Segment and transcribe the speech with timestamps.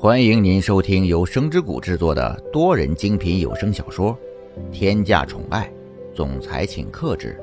[0.00, 4.16] 欢迎您收听由声之谷制作的多人精品有声小说
[4.70, 5.68] 《天价宠爱
[6.14, 7.36] 总裁请克制》，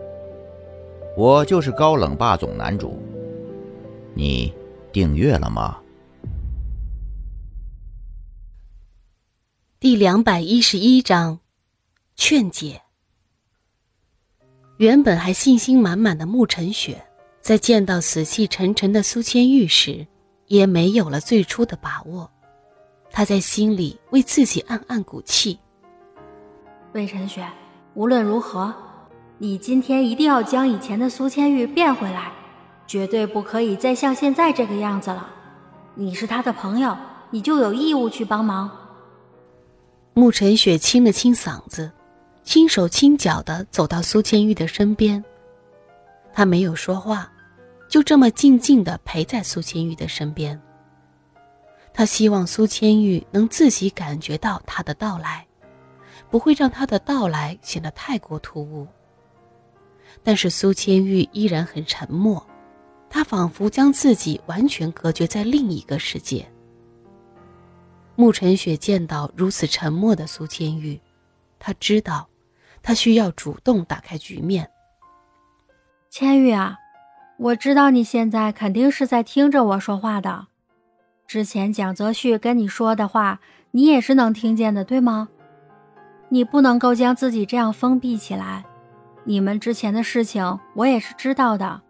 [1.21, 2.97] 我就是高冷霸总男主。
[4.13, 4.53] 你
[4.93, 5.81] 订阅了吗？
[9.77, 11.39] 第两百一十一章，
[12.15, 12.83] 劝解。
[14.77, 17.05] 原本还信心满满的慕晨雪，
[17.41, 20.07] 在见到死气沉沉的苏千玉时，
[20.47, 22.31] 也没有了最初的把握。
[23.15, 25.57] 他在心里为自己暗暗鼓气。
[26.91, 27.47] 魏晨雪，
[27.93, 28.73] 无论如何，
[29.37, 32.33] 你今天一定要将以前的苏千玉变回来，
[32.85, 35.29] 绝对不可以再像现在这个样子了。
[35.93, 36.97] 你是他的朋友，
[37.29, 38.69] 你就有义务去帮忙。
[40.13, 41.89] 慕晨雪清了清嗓子，
[42.43, 45.23] 轻手轻脚的走到苏千玉的身边。
[46.33, 47.31] 他没有说话，
[47.87, 50.61] 就这么静静的陪在苏千玉的身边。
[51.97, 55.47] 他希望苏千玉能自己感觉到他的到来，
[56.29, 58.85] 不会让他的到来显得太过突兀。
[60.21, 62.45] 但是苏千玉依然很沉默，
[63.09, 66.45] 他仿佛将自己完全隔绝在另一个世界。
[68.17, 70.99] 慕晨雪见到如此沉默的苏千玉，
[71.57, 72.27] 他知道，
[72.83, 74.69] 他需要主动打开局面。
[76.09, 76.75] 千玉啊，
[77.37, 80.47] 我知道你现在肯定是在听着我说话的。
[81.27, 83.39] 之前蒋泽旭跟你说的话，
[83.71, 85.29] 你也是能听见的，对吗？
[86.29, 88.63] 你不能够将自己这样封闭起来。
[89.23, 91.81] 你们之前的事情，我也是知道的。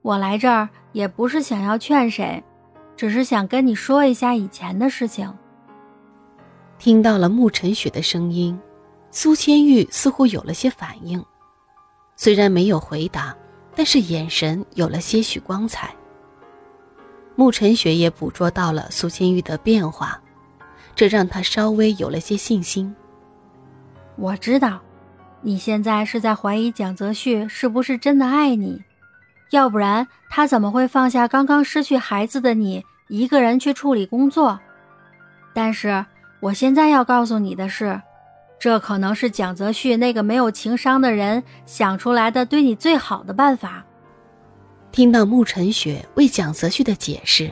[0.00, 2.42] 我来这儿也不是想要劝谁，
[2.96, 5.32] 只是想跟你说一下以前的事情。
[6.78, 8.58] 听到了慕晨雪的声音，
[9.10, 11.24] 苏千玉似乎有了些反应，
[12.16, 13.36] 虽然没有回答，
[13.74, 15.94] 但是眼神有了些许光彩。
[17.34, 20.20] 慕晨雪也捕捉到了苏千玉的变化，
[20.94, 22.94] 这让他稍微有了些信心。
[24.16, 24.80] 我知道，
[25.40, 28.82] 你现在是在怀疑蒋泽旭是不是真的爱你，
[29.50, 34.60] 要不然他怎么会放下刚刚失去孩子的你，一个人去处理工作？
[35.54, 36.04] 但是
[36.40, 38.00] 我现在要告诉你的是，
[38.58, 43.84] 这可能是蒋泽旭那个没有情商的人想出来的对你最好的办法。
[44.92, 47.50] 听到慕晨雪为蒋泽旭的解释，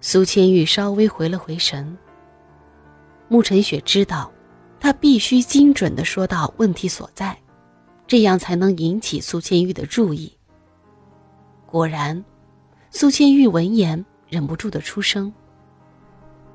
[0.00, 1.96] 苏千玉稍微回了回神。
[3.28, 4.32] 慕晨雪知道，
[4.80, 7.36] 他必须精准的说到问题所在，
[8.06, 10.32] 这样才能引起苏千玉的注意。
[11.66, 12.24] 果然，
[12.90, 15.30] 苏千玉闻言忍不住的出声：“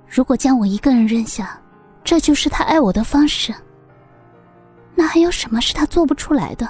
[0.10, 1.62] 如果将我一个人扔下，
[2.04, 3.54] 这就是他爱我的方式，
[4.96, 6.68] 那还有什么是他做不出来的？”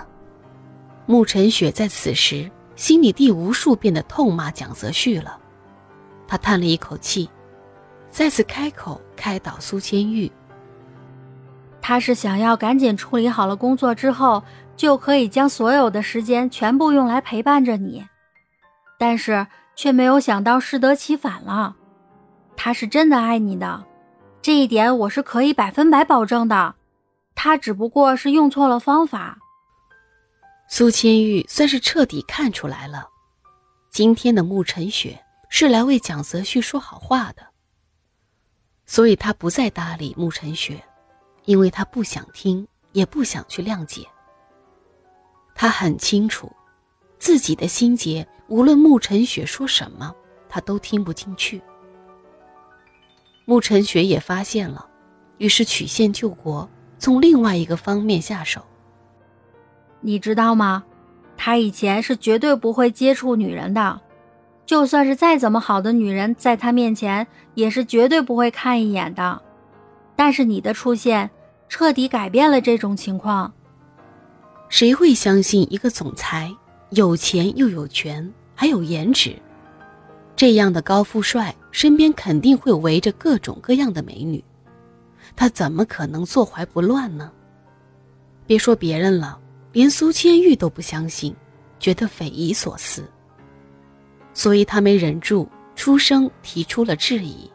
[1.07, 2.51] 慕晨雪在此时。
[2.75, 5.39] 心里第无数遍的痛骂蒋泽旭了，
[6.27, 7.29] 他叹了一口气，
[8.09, 10.31] 再次开口开导苏千玉。
[11.81, 14.43] 他是想要赶紧处理好了工作之后，
[14.75, 18.05] 就可以将所有的时间全部用来陪伴着你，
[18.97, 21.75] 但是却没有想到适得其反了。
[22.57, 23.85] 他是真的爱你的，
[24.41, 26.75] 这一点我是可以百分百保证的。
[27.35, 29.37] 他只不过是用错了方法。
[30.67, 33.07] 苏千玉算是彻底看出来了，
[33.91, 37.45] 今天的慕晨雪是来为蒋泽旭说好话的，
[38.85, 40.83] 所以他不再搭理慕晨雪，
[41.45, 44.07] 因为他不想听，也不想去谅解。
[45.53, 46.51] 他很清楚，
[47.19, 50.13] 自己的心结，无论慕晨雪说什么，
[50.49, 51.61] 他都听不进去。
[53.45, 54.89] 慕晨雪也发现了，
[55.37, 56.67] 于是曲线救国，
[56.97, 58.65] 从另外一个方面下手。
[60.01, 60.83] 你知道吗？
[61.37, 63.99] 他以前是绝对不会接触女人的，
[64.65, 69.41] 就算是再怎么好的女人，在他面前也是绝对不会看一眼的。
[70.15, 71.29] 但是你的出现，
[71.67, 73.51] 彻底改变了这种情况。
[74.69, 76.49] 谁会相信一个总裁
[76.91, 79.35] 有钱又有权，还有颜值，
[80.35, 84.41] 这样的高富帅身边肯定会围着各种各样的美女，
[85.35, 87.29] 他怎么可能坐怀不乱呢？
[88.47, 89.39] 别说别人了。
[89.75, 91.35] 连苏千玉都不相信，
[91.81, 93.03] 觉得匪夷所思，
[94.33, 97.51] 所以他没忍住出声提出了质疑：“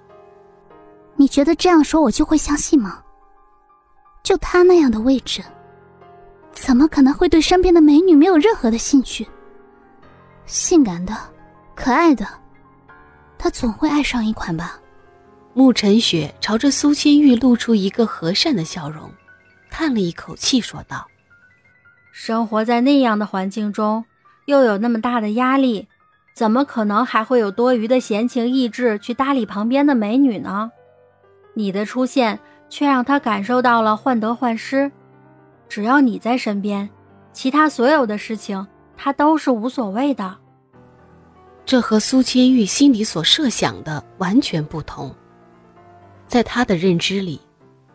[1.17, 3.03] 你觉得这样说我就会相信吗？
[4.23, 5.43] 就他那样的位置，
[6.53, 9.27] 怎么可能会对身边的美女没有任何的兴趣？
[10.45, 11.17] 性感的、
[11.75, 12.29] 可爱的，
[13.39, 14.79] 他总会爱上一款吧？”
[15.55, 19.11] 慕晨雪朝着苏千玉露出一个和善的笑容，
[19.71, 21.10] 叹了一口气说道。
[22.23, 24.05] 生活在那样的环境中，
[24.45, 25.89] 又有那么大的压力，
[26.35, 30.71] 怎么可能还会有多余的闲情逸致去搭理旁边的美女呢？
[31.55, 32.39] 你的出现
[32.69, 34.93] 却让他感受到了患得患失。
[35.67, 36.91] 只要你在身边，
[37.33, 38.67] 其他所有的事情
[38.99, 40.37] 他都是无所谓的。
[41.65, 45.11] 这和苏千玉心里所设想的完全不同。
[46.27, 47.41] 在他的认知里，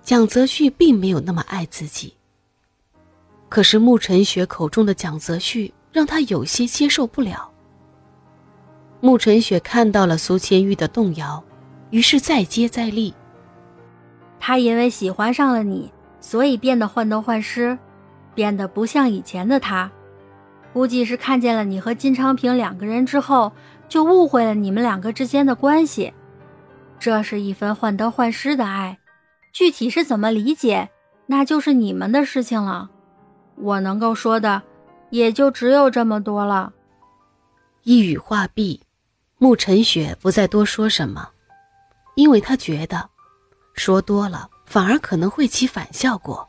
[0.01, 2.16] 蒋泽旭并没有那么爱自己。
[3.47, 7.51] 可是慕晨雪口中的蒋泽旭让他有些接受不了。
[9.01, 11.44] 慕晨雪看到了苏千玉的动摇，
[11.92, 13.13] 于是再接再厉。
[14.39, 17.77] 他因为喜欢上了你，所以变得患得患失，
[18.33, 19.92] 变得不像以前的他。
[20.74, 23.53] 估计是看见了你和金昌平两个人之后，
[23.88, 26.13] 就误会了你们两个之间的关系。
[27.00, 28.97] 这是一份患得患失的爱，
[29.53, 30.89] 具体是怎么理解，
[31.27, 32.89] 那就是你们的事情了。
[33.57, 34.62] 我能够说的，
[35.10, 36.74] 也就只有这么多了。
[37.84, 38.81] 一语话毕，
[39.38, 41.30] 慕晨雪不再多说什么，
[42.16, 43.10] 因为他觉得，
[43.75, 46.48] 说多了反而可能会起反效果。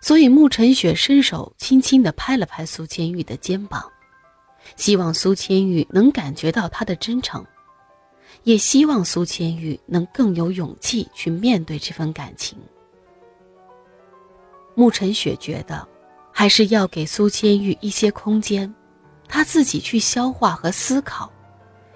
[0.00, 3.84] 所以慕晨雪伸手轻轻地拍了拍苏千玉的肩膀，
[4.76, 7.44] 希望苏千玉能感觉到他的真诚，
[8.44, 12.58] 也希望苏千玉能更有勇气去面对这份感情。
[14.74, 15.86] 慕晨雪觉得。
[16.40, 18.74] 还是要给苏千玉一些空间，
[19.28, 21.30] 他自己去消化和思考。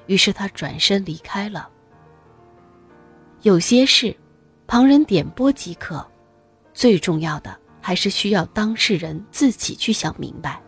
[0.05, 1.67] 于是他转身离开了。
[3.41, 4.14] 有些事，
[4.67, 6.06] 旁人点拨即可，
[6.75, 10.61] 最重要的还是需要当事人自己去想明白。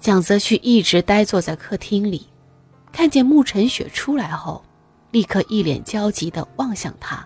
[0.00, 2.28] 蒋泽旭一直呆坐在客厅里，
[2.90, 4.60] 看见慕晨雪出来后，
[5.12, 7.24] 立刻一脸焦急地望向他，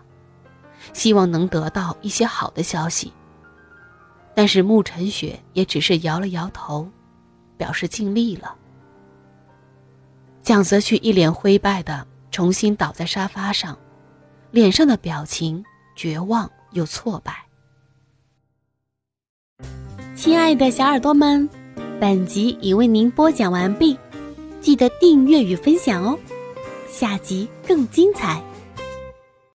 [0.92, 3.10] 希望能得到一些好的消息。
[4.40, 6.88] 但是慕晨雪也只是摇了摇头，
[7.58, 8.56] 表示尽力了。
[10.42, 13.78] 蒋泽旭一脸灰败的重新倒在沙发上，
[14.50, 15.62] 脸上的表情
[15.94, 17.44] 绝望又挫败。
[20.16, 21.46] 亲爱的小耳朵们，
[22.00, 23.94] 本集已为您播讲完毕，
[24.58, 26.18] 记得订阅与分享哦，
[26.88, 28.42] 下集更精彩。